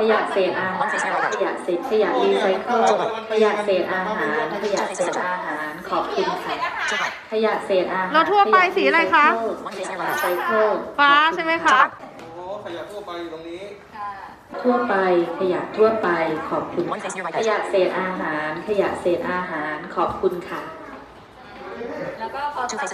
[0.00, 0.88] ขยะเศษอาหาร
[1.34, 2.82] ขยะเศษขยะรีไซเคิล
[3.30, 6.56] ขยะเศษอาหารขยะเศษอาหารขอบคุณค่ะ
[7.32, 9.26] ขยะเศษอาหารแล้วทั่วไปสีอะไรคะ
[9.68, 11.80] ขยะรีไซเคิลฟ้าใช่ไหมคะ
[12.20, 13.62] โอ้โหขยะทั่วไปอยู่ตรงนี้
[14.62, 14.94] ทั่วไป
[15.38, 16.08] ขยะทั่วไป
[16.50, 20.62] ขอบคุณค่ะขยะเศษอาหาร ขยะเศษอาหาร ขอบคุณค่ะ
[22.20, 22.88] แล้วก็พอตัด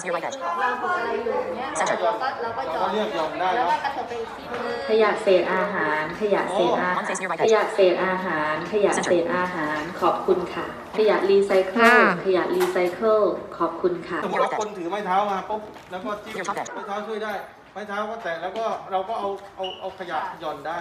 [0.45, 6.95] ของเราพออะไรอยู่เนี่ยเราก็เราก็เราจอก็ดเรียกยอมได้แล้วเนาะก็กระเถิบไปอีกที่นึงขยะเศษอาหาร ขยะเศษอาหาร
[7.43, 10.67] ขยะเศษอาหาร ขยะเศษอาหาร ขอบคุณค่ะ
[10.97, 13.21] ขยะรีไซเคิลค่ะขยะรีไซเคิล
[13.59, 17.33] ขอบคุณค่ะ สมมติว่าคนถือไม้เท้ามาปุ๊บ แล้วก็จิ้มไม้เท้าช่วยได้
[17.77, 20.75] ไม้เท้าก็แตะแล้วก็เราก็เอาเอาเอาขยะหย่อนได้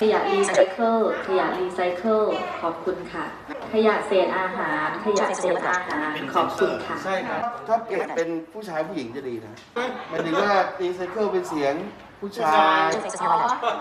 [0.00, 2.20] ขยะรีไซเคิลขยะรีไซเคิล
[2.62, 3.24] ขอบคุณค่ะ
[3.72, 9.54] ขยะเศษอาหาร ขยะเศษอาหารขอบคุณค่ะ ใช่ครับ ถ้าเปลี่ยนเป็นผู้ชายผู้หญิงจะดีนะ
[10.08, 11.74] หมายถึงว่ารีไซเคิลเป็นเสียง
[12.20, 12.88] ผู้ชาย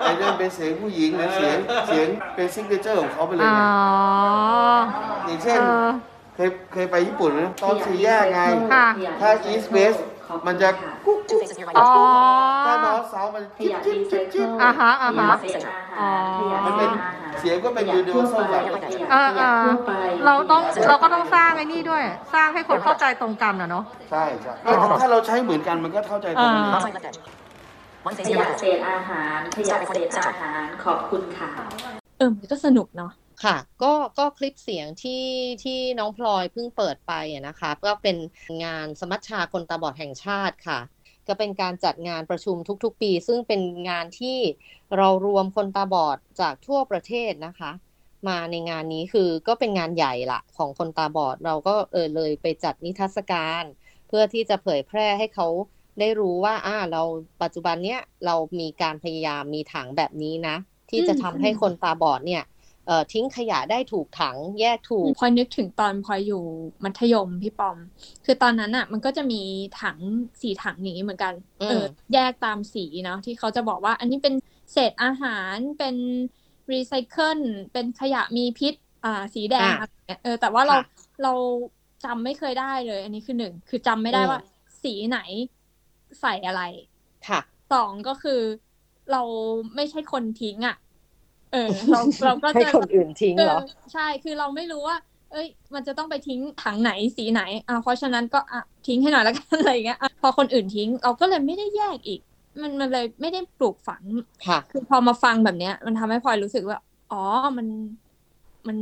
[0.02, 3.60] ไอ้นั่นเป็นเสียงผู้หญิงหรือเสียงเสียงเป็น signature ของเขาไปเลยอ๋อ
[5.24, 5.90] ไงอย่างเช่นเออ
[6.36, 8.42] เคยเคยไปญี่ปุ่นไหมตอนสี่แยกไง
[8.74, 8.88] ค่ะ
[9.22, 10.02] ถ้า East West
[10.48, 10.70] มันจะ
[11.06, 11.41] กุ๊กกุ๊ก
[11.78, 11.89] อ๋อ
[12.67, 18.63] ถ้า North South มันขจิ๊บยะจิ๊บรีไซจิ๊บเคิจิ๊บลอ่าฮะอ่าฮะขยะเศษอาหารขยะมันเป็นอาหารเสียงก็เป็น universal แบบ
[19.12, 19.63] เออเออ
[20.26, 26.82] เราต้องเราก็ต้องสร้างไอ้นี่ด้วย สร้างให้คนเข้าใจตรงกันอะเนาะใช่ใช่ถ้าถ้าเราใช้เหมือนกันมันก็เข้าใจตรงกันอ่า
[28.28, 31.50] ขยะเศษอาหารขยะเศษอาหารขอบคุณค่ะ
[32.17, 33.12] เออมันก็สนุกเนาะ
[33.44, 35.26] ค่ะ ก็ก็คลิปเสียงที่
[35.64, 38.18] ที่น้องพลอยเพิ่งเปิดไปอะนะคะ ก็เป็น
[38.64, 40.80] งานสมัชชาคนตาบอดแห่งชาติค่ะ
[41.28, 44.38] ก็เป็นการจัดงานประชุมทุกๆ ปี ซึ่งเป็นงานที่
[44.98, 47.72] เรารวมคนตาบอดจากทั่วประเทศนะคะ
[48.28, 53.64] มาในงานนี้คือก็เป็นงานใหญ่ละของคนตาบอดเราก็เออเลยไปจัดนิทรรศการ
[54.08, 55.48] เพื่อที่จะเผยแพร่ให้เขา
[56.00, 57.04] ได้รู้ว่าอ่าเรา
[57.42, 60.56] ปัจจุบันเนี้ยเรามีการพยายามมีถังแบบนี้นะ
[60.90, 62.44] ที่จะทำให้คนตาบอดเนี่ย
[63.14, 66.44] ทิ้งขยะได้ถูกถังแยกถูกพลอยนึกถึงตอนพลอยอยู่
[66.84, 67.78] มัธยมพี่ปอม
[68.26, 69.42] คือตอนนั้นอะมันก็จะมี
[69.82, 69.98] ถัง
[70.42, 74.34] สีถังอย่างนี้เหมือนกันอืมเออแยกตามสีเนาะที่เขาจะบอกว่าอันนี้เป็น
[74.72, 75.96] เศษอาหารเป็น
[76.72, 77.40] รีไซเคิล
[77.74, 78.74] เป็นขยะมีพิษ
[79.06, 80.82] อ่าสีแดงอะไรเงี้ยเออแต่ว่าเราค่ะ
[81.24, 81.34] เรา
[82.04, 84.40] จำไม่เคยได้เลย อันนี้คือหนึ่งคือจำไม่ได้อืมว่า
[84.84, 85.18] สีไหน
[86.20, 86.62] ใส่อะไร
[87.28, 87.40] ค่ะ
[87.72, 88.42] สองก็คือ
[89.12, 89.22] เรา
[89.76, 90.76] ไม่ใช่คนทิ้งอะ
[91.52, 91.58] เออ
[91.90, 94.98] เราเราก็ให้จะคนอื่นทิ้งเหรอเออใช่คือเราไม่รู้ว่า
[95.32, 102.20] เอ้ย มันจะต้องไปทิ้งถังไหนสีไหนอ่าเพราะฉะนั้นก็อะทิ้งให้หน่อยแล้วกันอะไรอย่างเงี้ยอะพอคนอื่นทิ้ง เราก็เลยไม่ได้แยกอีก
[102.62, 104.04] มันมันเลยไม่ได้ปลูกฝัง
[104.46, 106.78] ค่ะ คือพอมาฟังแบบเนี้ย มันทำให้พลอยรู้สึกว่า
[107.10, 107.18] อ๋อ
[107.58, 107.68] มัน
[108.68, 108.78] มัน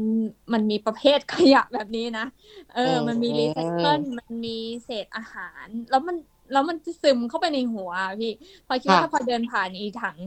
[0.54, 2.26] มันมีประเภทขยะแบบนี้นะ
[2.70, 4.50] เออ มันมีอืมรีไซเคิลมันมี
[4.84, 6.16] เศษอาหาร แล้วมัน
[6.52, 8.30] แล้วมันจะซึมเข้าไปในหัวอะพี่
[8.66, 10.18] พลอยคิดว่าค่ะถ้าพอเดินผ่านอีถัง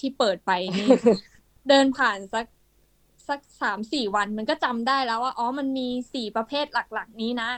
[0.00, 0.84] ที่เปิดไปนี่
[1.68, 2.46] เดินผ่านสัก
[3.28, 7.50] สักสามสี่วันมันก็จำได้แล้วว่าอ๋อมันมีสี่ประเภทหลัก ๆ นี้นะ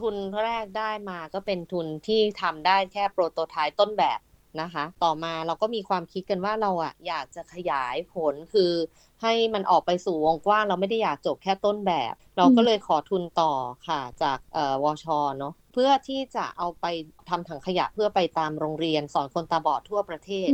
[0.00, 4.18] ทุนแรกได้มาก็เป็นทุนที่ทำได้แค่โปรโตไทป์ต้นแบบ
[4.60, 8.72] นะคะ ต่อมาเราก็มีความคิดกันว่าเราอะอยากจะขยายผลคือ
[9.22, 13.52] ให้มันออกไปสู่วงกว้างเราไม่ได้อยากจบแค่ต้นแบบ เราก็เลยขอทุนต่อ
[13.88, 15.06] ค่ะจากเอ่อวช
[15.38, 16.86] เนาะเพื่อที่จะเอาไป
[17.28, 20.50] ทำถังขยะเพื่อไปตามโรงเรียนสอนคนตาบอดทั่วประเทศ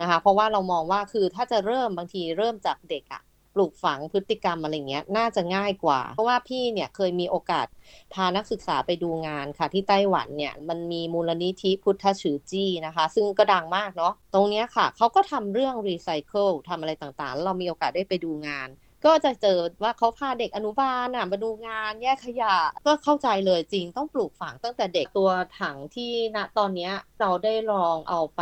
[0.00, 3.22] นะคะ เพราะว่าเรามองว่าคือถ้าจะเริ่มบางทีเริ่มจากเด็กอะ
[3.54, 7.66] ปลูกฝังพฤติกรรมอะไรเงี้ยน่าจะง่ายกว่า เพราะว่าพี่เนี่ยเคยมีโอกาส
[8.14, 18.68] พานักศึกษาไปดูงานค่ะ ที่ไต้หวันเนี่ยมันมีมูลนิธิพุทธฉือจี้นะคะ ซึ่งก็ดังมากเนาะตรงเนี้ยค่ะเขาก็ทำเรื่องรีไซเคิลทำอะไรต่างๆ เรามีโอกาสได้ไปดูงาน
[19.06, 28.40] ก็จะเจอว่าเขาพาเด็กอนุบาลน่ะมาดูงานแยกขยะ ก็เข้าใจเลยจริงต้องปลูกฝังตั้งแต่เด็กตัวถังที่ณตอนเนี้ยเราได้ลองเอาไป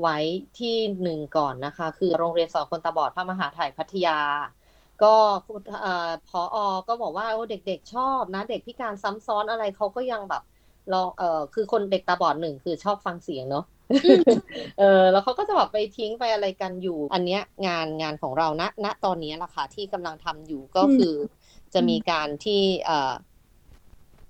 [0.00, 0.16] ไว้
[0.58, 4.18] ที่หนึ่งก่อนนะคะ คือโรงเรียนสอนคนตาบอดพระมหาไทยพัทยา
[5.02, 5.14] ก็
[5.46, 10.42] คุณเอ่อพออก็บอกว่าโอ้เด็กๆชอบนะ เด็กพิการซ้ำซ้อนอะไรเขาก็ยังแบบ
[10.92, 13.64] ลองเออคือคนเด็กตาบอดหนึ่งคือชอบฟังเสียงเนาะ
[14.78, 23.12] เออแล้วเขาก็จะแบบไปทิ้งไปอะไรกันอยู่ อันเนี้ยงานงานของเราณณตอนนี้ล่ะค่ะที่กำลังทำอยู่ก็คืออจะมีการที่เอ่อ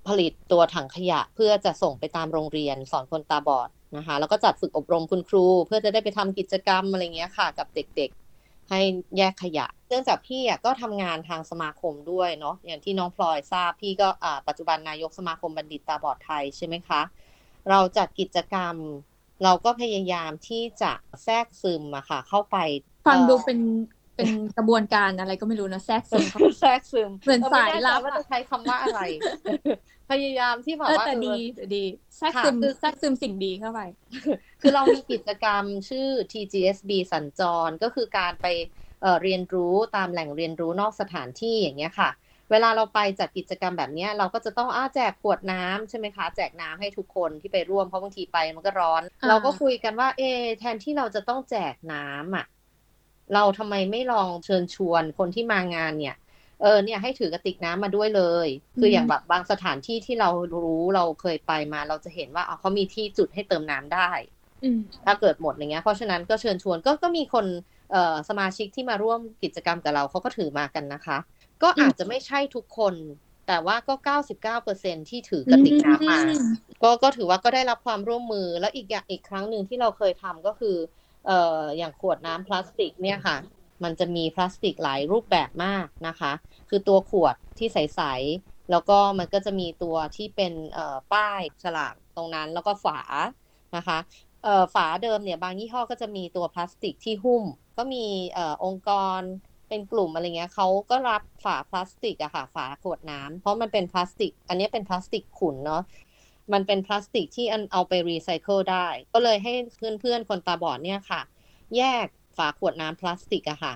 [0.07, 8.81] ผลิตตัวถังขยะเพื่อจะส่งไปตามโรงเรียนสอนคนตาบอด นะคะ แล้วก็จัดฝึกอบรมคุณครู เพื่อจะได้ไปทำกิจกรรมอะไรเงี้ยค่ะ กับเด็กๆ ให้
[9.19, 17.01] แยกขยะ เนื่องจากพี่อะก็ทำงานทางสมาคมด้วยเนาะอย่างที่น้องพลอยทราบพี่ก็อ่าปัจจุบันนายกสมาคมบัณฑิตตาบอดไทยใช่ไหมคะ
[17.71, 18.75] เราจัดกิจกรรม
[19.45, 20.93] เราก็พยายามที่จะ
[21.25, 22.57] แทรกซึมอะค่ะ เข้าไป
[23.07, 23.59] ฟังดูอ่อเป็น
[24.17, 29.01] เป็นกระบวนการอะไรก็ไม่รู้นะแทรกซึมเข้าแทรกซึมเหมือนก็ไสายลับแน่ใจว่าอะจะใช้คำว่าอะไร
[30.09, 31.77] พยายามที่แบบเออว่าแต่เออดีแต่ดี
[32.17, 33.81] แทรกค่ะซึมคือแทรกซึมสิ่งดีเข้าไป
[34.61, 38.47] คือเรามีกิจกรรมชื่อ TGSB สัญจรก็คือการไป
[39.03, 42.11] เอ่อเรียนรู้ตามแหล่งเรียนรู้นอกสถานที่อย่างเงี้ยค่ะ
[42.51, 52.47] เวลาเราไปจัดกิจกรรมแบบเนี้ยเราก็จะต้องอ้าแจกขวดน้ำใช่ไหมคะ แจกน้ำให้ทุกคนที่ไปร่วมเพราะบางทีไปมันก็ร้อนอ่าเราก็คุยกันว่า เอะแทนที่เราจะต้องแจกน้ำอะ
[53.35, 56.17] เราทำไมไม่ลองเชิญชวนคนที่มางานเนี่ย
[56.63, 58.49] เออเนี่ยให้ถือกระติกน้ำมาด้วยเลย
[58.81, 64.11] คืออย่างแบบบางสถานที่ที่เรารู้เราเคยไปมาเราจะเห็นว่าอ๋อเขามีที่จุดให้เติมน้ำได้
[64.65, 67.47] อืมถ้าเกิดหมดอย่างเงี้ย เพราะฉะนั้นก็เชิญชวนก็ก็มีคน
[67.91, 71.19] เอ่อสมาชิกที่มาร่วมกิจกรรมกับเราเขาก็ถือมากันนะคะ
[71.63, 72.95] ก็อาจจะไม่ใช่ทุกคน
[73.47, 73.95] แต่ว่าก็
[74.67, 76.21] 99%ที่ถือกระติกน้ำมา
[76.83, 80.77] ก็ก็ถือว่าก็ได้รับความร่วมมือแล้วอีกอย่างอีกครั้งหนึ่งที่เราเคยทำก็คือ
[81.27, 83.37] เอ่ออย่างขวดน้ำพลาสติกเนี่ยค่ะ
[83.85, 86.33] มันจะมีพลาสติกหลายรูปแบบมากนะคะ
[86.69, 88.01] คือตัวขวดที่ใส
[88.37, 90.53] ๆ แล้วก็มันก็จะมีตัวที่เป็น
[91.13, 93.01] ป้ายฉลากตรงนั้นแล้วก็ฝา
[93.77, 93.99] นะคะ
[94.75, 97.45] ฝาเดิมเนี่ยบางยี่ห้อก็จะมีตัวพลาสติกที่หุ้ม
[97.79, 98.05] ก็มี
[98.37, 99.21] องค์กร
[99.69, 105.83] เป็นกลุ่มอะไรเงี้ยเขาก็รับฝาพลาสติกอะค่ะฝาขวดน้ำเพราะมันเป็นพลาสติก อันนี้เป็นพลาสติกขุ่นเนาะ
[106.53, 109.53] มันเป็นพลาสติกที่อันเอาไปรีไซเคิลได้ ก็เลยให้
[110.01, 111.21] เพื่อนๆคนตาบอดเนี่ยค่ะ
[111.77, 112.07] แยก
[112.37, 113.75] ฝาขวดน้ำพลาสติกอะค่ะ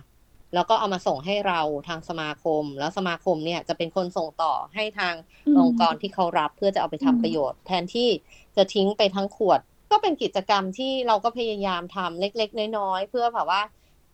[0.55, 5.14] แล้วก็เอามาส่งให้เราทางสมาคม แล้วสมาคมเนี่ยจะเป็นคนส่งต่อให้ทาง
[5.46, 8.09] อืมองค์กรที่เขารับเพื่อจะเอาไปทำอืมประโยชน์ แทนที่
[8.57, 13.62] จะทิ้งไปทั้งขวด ก็เป็นกิจกรรมที่เราก็พยายามทำเล็ก ๆ น้อยๆเพื่อแบบว่า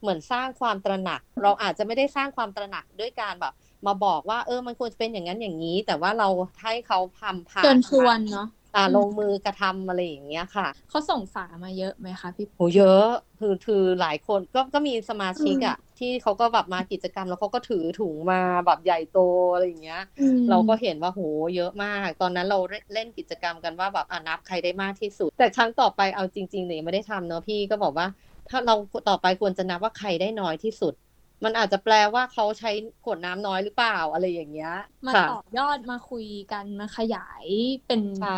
[0.01, 3.55] เหมือนสร้างความตระหนัก เราอาจจะไม่ได้สร้างความตระหนักด้วยการแบบ
[3.87, 6.29] มาบอกว่าเออมันควรจะเป็นอย่างนั้นอย่างนี้ แต่ว่าเรา
[6.63, 8.65] ให้เขาทำผ่านเชิญชวนเนาะอ่าอืม
[8.97, 13.07] ลงมือกระทำอะไรอย่างเงี้ยค่ะเขาส่งฝามาเยอะไหมคะพี่โหเยอะ
[13.39, 19.19] คือคือหลายคนก็ก็มีสมาชิกอะที่เขาก็แบบมากิจกรรมแล้วเขาก็ถือถุงมาแบบใหญ่โต
[19.55, 21.21] อะไรอย่างเงี้ยอืมเราก็เห็นว่าโห
[21.57, 22.59] เยอะมาก ตอนนั้นเรา
[22.95, 28.07] เล่นกิจกรรมกันว่าแบบอะนับใครได้มากที่สุด แต่ครั้งต่อไปเอาจริงๆเนี่ยไม่ได้ทำเนอะพี่ก็บอกว่า
[28.49, 28.75] ถ้าเรา
[29.09, 30.95] ต่อไปควรจะนับว่าใครได้น้อยที่สุด
[31.44, 32.68] มันอาจจะแปลว่าเขาใช้
[33.03, 34.68] ขวดน้ำน้อยหรือเปล่าอะไรอย่างเงี้ย
[35.07, 37.46] มาค่ะต่อยอดมาคุยกันมาขยาย
[37.87, 38.29] เป็นใช่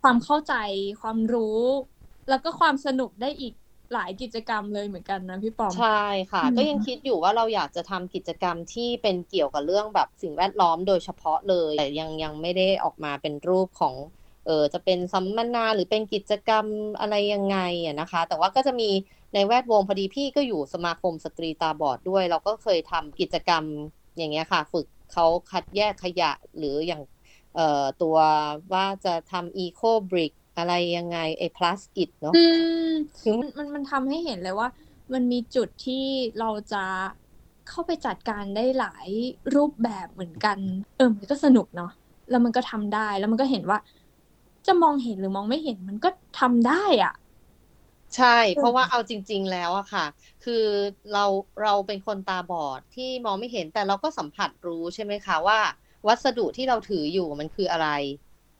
[0.00, 0.52] ความเข้าใจ
[1.00, 1.44] ความรู้
[2.28, 3.52] แล้วก็ความสนุกได้อีก
[3.92, 5.86] หลายกิจกรรมเลยเหมือนกันนะพี่ปอมใช่
[6.32, 13.94] ค่ะอืมก็ยังคิดอยู่ว่าเราอยากจะทำกิจกรรมที่เป็นเกี่ยวกับเรื่องแบบสิ่งแวดล้อมโดยเฉพาะเลย แต่ยังยังไม่ได้ออกมาเป็นรูปของ
[14.44, 16.66] เออจะเป็นสัมมนาหรือเป็นกิจกรรม
[17.00, 18.90] อะไรยังไงอะนะคะ แต่ว่าก็จะมี
[19.34, 23.64] ในแวดวงพอดีพี่ก็อยู่สมาคมสตรีตาบอดด้วย เราก็เคยทำกิจกรรม
[24.16, 27.02] อย่างเงี้ยค่ะ ฝึกเขาคัดแยกขยะหรืออย่าง
[27.54, 28.16] เอ่อตัว
[28.72, 32.42] ว่าจะทำอีโคบริกอะไรยังไงไอ้พลาสติกเนาะอื
[32.88, 32.88] ม
[33.22, 34.68] ถึงมันมันมันทำให้เห็นเลยว่า
[35.12, 36.04] มันมีจุดที่
[36.38, 36.84] เราจะ
[37.68, 39.08] เข้าไปจัดการได้หลาย
[39.54, 40.58] รูปแบบเหมือนกัน
[40.96, 41.90] เออมันก็สนุกเนาะ
[42.30, 43.78] แล้วมันก็ทำได้แล้วมันก็เห็นว่า
[44.66, 46.08] จะมองเห็นหรือมองไม่เห็นมันก็
[46.40, 47.12] ทำได้อะ
[48.16, 50.02] ใช่ เพราะว่าเอาจริง ๆ แล้วอะค่ะ
[50.40, 50.54] คือ
[51.10, 51.24] เรา
[51.62, 55.58] เราเป็นคนตาบอดที่มองไม่เห็นแต่เราก็สัมผัสรู้ใช่ไหมคะว่า
[56.08, 57.86] วัสดุที่เราถืออยู่มันคืออะไร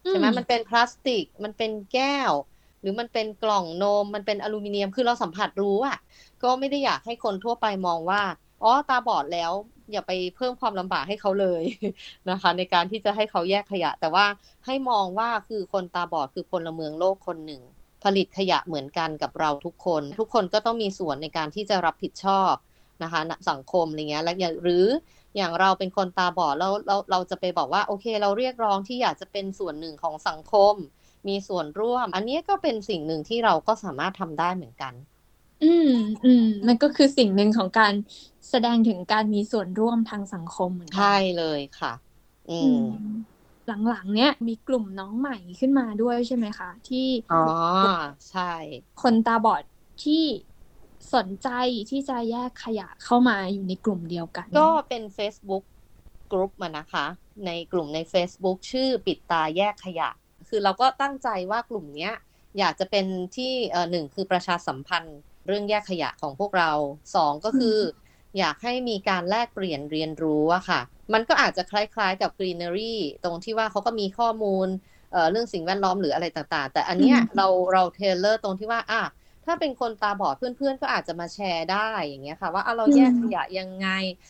[0.08, 2.32] ใช่ไหมอืมมันเป็นพลาสติก มันเป็นแก้ว
[2.80, 5.96] หรือมันเป็นกล่องนม มันเป็นอลูมิเนียม คือเราสัมผัสรู้อะ
[6.42, 8.22] ก็ไม่ได้อยากให้คนทั่วไปมองว่า
[8.62, 9.52] อ๋อ ตาบอดแล้ว
[9.92, 11.62] อย่าไปเพิ่มความลำบากให้เขาเลย
[12.28, 14.26] นะคะ ในการที่จะให้เขาแยกขยะ แต่ว่า
[14.66, 17.62] ให้มองว่าคือคนตาบอดคือพลเมืองโลกคนหนึ่ง
[18.04, 22.54] ผลิตขยะเหมือนกันกับเราทุกคน ทุกคนก็ต้องมีส่วนในการที่จะรับผิดชอบ
[23.02, 24.86] นะคะณสังคมอะไรเงี้ยและอย่างหรือ
[25.36, 30.74] อย่างเราเป็นคนตาบอดแล้วเราเราจะไปบอกว่าโอเค เราเรียกร้องที่อยากจะเป็นส่วนหนึ่งของสังคม
[31.28, 34.94] มีส่วนร่วม อันนี้ก็เป็นสิ่งหนึ่งที่เราก็สามารถทำได้เหมือนกัน
[35.60, 35.88] อืม
[36.24, 37.94] อืมมันก็คือสิ่งหนึ่งของการ
[38.50, 41.92] แสดงถึงการมีส่วนร่วมทางสังคมเหมือนกัใช่เลยค่ะ
[42.48, 43.37] อือืมม
[43.88, 47.36] หลังๆ เนี้ยมีกลุ่มน้องใหม่ขึ้นมาด้วยใช่ไหมคะ ที่อ๋อ
[48.28, 48.42] ใช่
[49.02, 49.62] คนตาบอด
[50.04, 50.24] ที่
[51.14, 51.48] สนใจ
[51.90, 55.64] ที่จะแยกขยะเข้ามาอยู่ในกลุ่มเดียวกัน ก็เป็น Facebook
[56.32, 57.06] กลุ่มมานะคะ
[57.46, 60.08] ในกลุ่มใน Facebook ชื่อปิดตาแยกขยะ
[60.48, 62.12] คือเราก็ตั้งใจว่ากลุ่มเนี้ย
[62.58, 66.70] อยากจะเป็นที่เอ่อหนึ่งคือประชาสัมพันธ์เรื่องแยกขยะของพวกเรา
[67.14, 68.07] สองก็คืออ
[68.42, 70.80] ยากให้มีการแลกเปลี่ยนเรียนรู้อะค่ะ
[71.12, 74.68] มันก็อาจจะคล้ายๆกับ Greenery ตรงที่ว่าเขาก็มีข้อมูล
[75.12, 79.02] เอ่อเรื่องสิ่งแวดล้อมหรืออะไรต่างๆ แต่อันเนี้ยอืมเราเราเทเลอร์ตรงที่ว่าอะ
[79.44, 83.88] ถ้าเป็นคนตาบอดเพื่อนๆ ก็อาจจะมาแชร์ได้อย่างเงี้ยค่ะว่าอะเราแยกขยะยังไง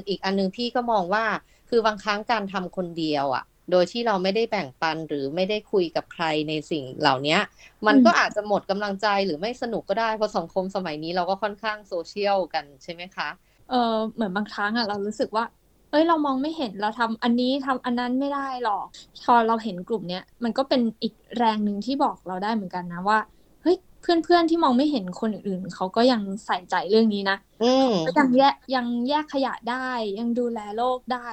[0.08, 1.24] อีกอันนึงพี่ก็มองว่า
[1.70, 7.40] คือบางครั้งการทำคนเดียวอะโดยที่เราไม่ได้แบ่งปันหรือไม่ได้คุยกับใครในสิ่งเหล่าเนี้ย
[7.86, 13.28] มันก็อาจจะหมดกำลังใจหรือไม่สนุกก็ได้เพราะสังคมสมัยนี้เราก็ค่อนข้างโซเชียลกันใช่ไหมคะ
[13.70, 15.44] เออเหมือนบางครั้งอะเรารู้สึกว่า
[15.90, 18.84] เอ้ยเรามองไม่เห็นเราทำอันนี้ทำอันนั้นไม่ได้หรอก
[19.24, 23.18] พอเราเห็นกลุ่มเนี้ยมันก็เป็นอีกแรงหนึ่งที่บอกเราได้เหมือนกันนะว่า
[23.62, 31.28] เฮ้ยเพื่อนๆที่มองไม่เห็นคนอื่นๆเขาก็ยังใส่ใจเรื่องนี้นะอืมก็ยังแยกยังแยกขยะได้ ยังดูแลโลกได้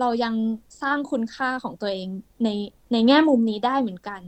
[0.00, 0.34] เรายัง
[0.82, 2.08] สร้างคุณค่าของตัวเอง
[2.44, 2.48] ใน
[2.92, 4.20] ในแง่มุมนี้ได้เหมือนกัน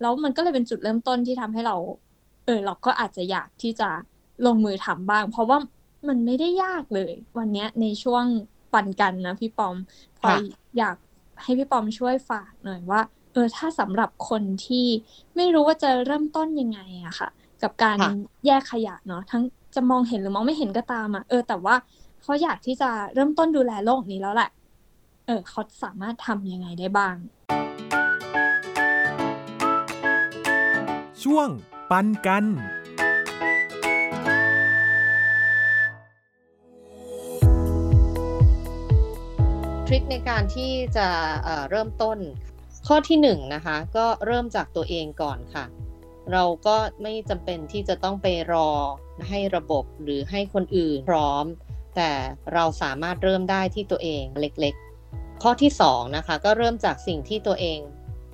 [0.00, 1.76] แล้วมันก็เลยเป็นจุดเริ่มต้นที่ทำให้เรา
[2.46, 3.88] เออเราก็อาจจะอยากที่จะ
[4.46, 5.58] ลงมือทำบ้าง เพราะว่า
[6.08, 8.24] มันไม่ได้ยากเลย วันเนี้ยในช่วง
[8.72, 9.76] ปันกันนะพี่ปอม
[10.18, 10.40] พลอย
[10.78, 10.96] อยาก
[11.42, 13.00] ให้พี่ปอมช่วยฝากหน่อยว่า
[13.32, 14.86] เออถ้าสำหรับคนที่
[15.36, 17.28] ไม่รู้ว่าจะเริ่มต้นยังไงอะค่ะ
[17.62, 18.10] กับการค่ะ
[18.46, 19.42] แยกขยะเนาะทั้ง
[19.74, 21.74] จะมองเห็นหรือมองไม่เห็นก็ตามอะเออแต่ว่า
[22.22, 24.50] เขาอยากที่จะเริ่มต้นดูแลโลกนี้แล้วแหละ
[25.26, 27.16] เออเขาสามารถทำยังไงได้บ้าง
[31.22, 31.48] ช่วง
[31.90, 32.44] ปันกัน
[39.92, 41.08] ริคในการที่จะ
[41.42, 42.18] เอ่อเริ่มต้น
[42.86, 45.64] ข้อที่หนึ่งนะคะก็เริ่มจากตัวเองก่อนค่ะ
[46.32, 48.68] เราก็ไม่จำเป็นที่จะต้องไปรอ
[49.28, 51.44] ให้ระบบหรือให้คนอื่นพร้อม
[51.96, 52.10] แต่
[52.54, 57.80] เราสามารถเริ่มได้ที่ตัวเองเล็กๆ ข้อที่สองนะคะก็เริ่มจากสิ่งที่ตัวเอง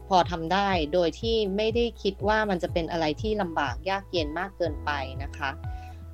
[0.08, 4.90] พอทำได้โดยที่ไม่ได้คิดว่ามันจะเป็นอะไรที่ลำบากยากเย็นมากเกินไป
[5.22, 5.50] นะคะ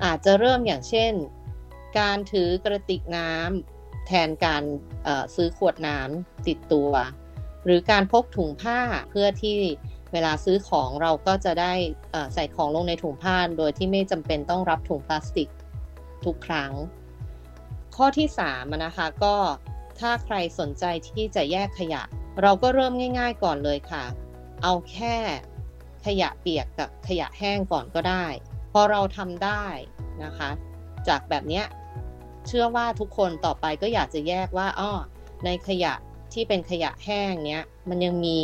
[0.04, 1.12] อาจจะเริ่มอย่างเช่น
[1.98, 3.74] การถือกระติกน้ำ
[4.07, 4.62] แทนการ
[5.35, 6.90] ซื้อขวดน้ำติดตัว
[7.64, 8.79] หรือการพกถุงผ้า
[9.11, 9.59] เพื่อที่
[10.12, 11.73] เวลาซื้อของเราก็จะได้
[12.35, 15.49] ใส่ของลงในถุงผ้าโดยที่ไม่จำเป็นต้องรับถุงพลาสติก
[16.25, 16.73] ทุกครั้ง
[17.97, 19.37] ข้อที่3นะคะก็
[20.01, 22.03] ถ้าใครสนใจที่จะแยกขยะ
[22.43, 24.05] เราก็เริ่มง่าย ๆ ก่อนเลยค่ะ
[24.62, 25.17] เอาแค่
[26.07, 28.27] ขยะเปียกกับขยะแห้งก่อนก็ได้
[28.73, 29.64] พอเราทำได้
[30.25, 30.51] นะคะ
[31.09, 31.62] จากแบบนี้
[32.48, 34.92] เชื่อว่าทุกคนต่อไปก็อยากจะแยกว่าอ้อ
[35.44, 35.94] ในขยะ
[36.33, 38.40] ที่เป็นขยะแห้งเนี้ยมันยังมี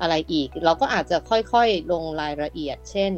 [0.00, 3.12] อะไรอีก เราก็อาจจะค่อยๆลงรายละเอียด เช่น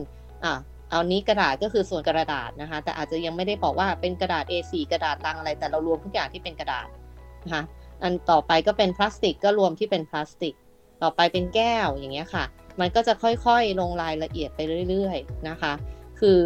[0.44, 0.52] อะ
[0.90, 6.88] เอานี้กระดาษก็คือส่วนกระดาษนะคะ แต่อาจจะยังไม่ได้บอกว่าเป็นกระดาษ A4 กระดาษลังอะไร แต่เรารวมทุกอย่างที่เป็นกระดาษ
[7.44, 7.62] นะคะ
[8.02, 10.54] อันต่อไปก็เป็นพลาสติกก็รวมที่เป็นพลาสติก
[11.02, 12.44] ต่อไปเป็นแก้วอย่างเงี้ยค่ะ
[12.80, 15.72] มันก็จะค่อยๆลงรายละเอียดไปเรื่อย ๆนะคะ
[16.20, 16.42] คือ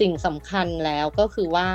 [0.00, 1.68] สิ่งสำคัญแล้วก็คือว่า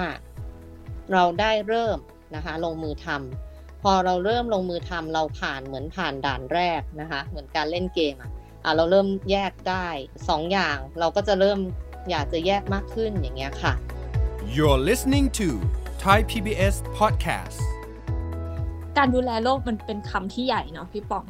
[1.13, 1.97] เราได้เริ่ม
[2.35, 8.31] นะคะลงมือทำพอเราเริ่มลงมือทำเราผ่านเหมือนผ่านด่านแรกนะคะเหมือนการเล่นเกมอะ
[8.63, 9.87] อะเราเริ่มแยกได้
[10.29, 11.59] สองอย่างเราก็จะเริ่ม
[12.09, 13.73] อยากจะแยกมากขึ้นอย่างเงี้ยค่ะ
[14.55, 15.47] You're listening to
[16.03, 17.59] Thai PBS Podcast
[18.97, 21.25] การดูแลโลกมันเป็นคำที่ใหญ่เนาะพี่ปอง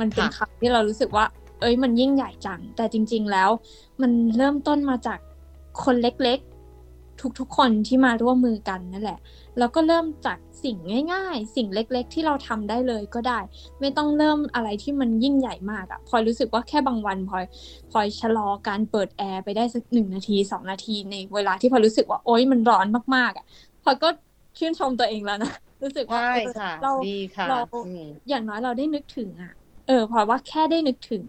[0.00, 1.24] มันเป็นค่ะคำที่เรารู้สึกว่า
[1.60, 3.50] เอ้ยมันยิ่งใหญ่จัง แต่จริง ๆแล้ว
[4.02, 5.18] มันเริ่มต้นมาจาก
[5.84, 6.55] คนเล็กๆ
[7.38, 9.18] ทุกๆ คนที่มาร่วมมือกันนั่นแหละ
[9.58, 10.76] แล้วก็เริ่มจากสิ่ง
[11.12, 13.38] ง่าย ๆ สิ่งเล็กๆ ที่เราทำได้เลยก็ได้
[13.80, 17.44] ไม่ต้องเริ่มอะไรที่มันยิ่งใหญ่มากอะพลอยรู้สึกว่าแค่บางวันพลอย
[17.90, 23.44] พลอยชะลอการเปิดแอร์ไปได้สักหนึ่งนาทีสองนาทีในเวลาที่พลอยรู้สึกว่าโอ๊ยมันร้อนมากๆอะ
[23.82, 24.08] พลอยก็
[24.58, 25.52] ชื่นชมตัวเองแล้วนะ
[25.82, 29.52] รู้สึกว่าใช่เออค่ะเราดีค่ะเราอืมอย่างน้อยเราได้นึกถึงอะ
[29.86, 31.24] เออเพราะว่าแค่ได้นึกถึง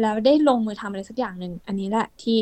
[0.00, 2.38] แล้วได้ลงมือทำอะไรสักอย่างหนึ่ง อันนี้แหละที่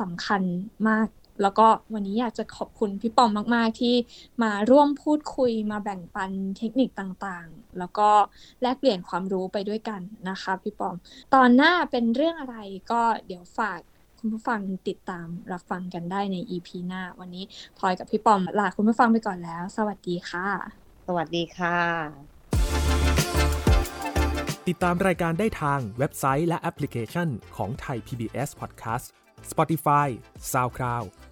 [0.00, 0.42] สำคัญ
[0.88, 1.08] มาก
[1.42, 3.94] แล้วก็วันนี้อยากจะขอบคุณพี่ปอมมาก ๆ ที่
[4.42, 8.08] มาร่วมพูดคุยมาแบ่งปันเทคนิคต่างๆ แล้วก็
[8.62, 10.96] แลกเปลี่ยนความรู้ไปด้วยกันนะคะพี่ปอม
[11.34, 12.56] ตอนหน้าเป็นเรื่องอะไร
[12.90, 13.80] ก็เดี๋ยวฝาก
[14.18, 17.44] คุณผู้ฟังติดตามรับฟังกันได้ใน EP หน้า วันนี้
[17.78, 20.46] พลอยกับพี่ปอมลาคุณผู้ฟังไปก่อนแล้ว สวัสดีค่ะ
[21.06, 21.78] สวัสดีค่ะ
[24.68, 29.06] ติดตามรายการได้ทางเว็บไซต์และแอปพลิเคชันของไทย PBS Podcast
[29.50, 30.08] Spotify
[30.52, 31.29] SoundCloud